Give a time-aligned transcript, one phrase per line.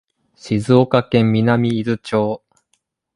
[0.33, 2.41] 静岡県南伊豆町